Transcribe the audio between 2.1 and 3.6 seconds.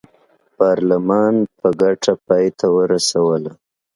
پای ته ورسوله.